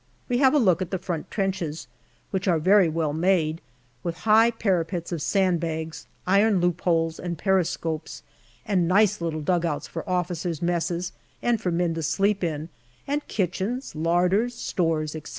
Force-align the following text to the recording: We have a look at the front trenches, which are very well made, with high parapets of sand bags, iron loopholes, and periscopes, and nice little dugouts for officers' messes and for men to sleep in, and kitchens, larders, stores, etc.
We 0.27 0.39
have 0.39 0.55
a 0.55 0.57
look 0.57 0.81
at 0.81 0.89
the 0.89 0.97
front 0.97 1.29
trenches, 1.29 1.85
which 2.31 2.47
are 2.47 2.57
very 2.57 2.89
well 2.89 3.13
made, 3.13 3.61
with 4.01 4.17
high 4.25 4.49
parapets 4.49 5.11
of 5.11 5.21
sand 5.21 5.59
bags, 5.59 6.07
iron 6.25 6.59
loopholes, 6.59 7.19
and 7.19 7.37
periscopes, 7.37 8.23
and 8.65 8.87
nice 8.87 9.21
little 9.21 9.41
dugouts 9.41 9.85
for 9.87 10.03
officers' 10.09 10.59
messes 10.59 11.11
and 11.43 11.61
for 11.61 11.69
men 11.69 11.93
to 11.93 12.01
sleep 12.01 12.43
in, 12.43 12.69
and 13.07 13.27
kitchens, 13.27 13.93
larders, 13.95 14.55
stores, 14.55 15.13
etc. 15.15 15.29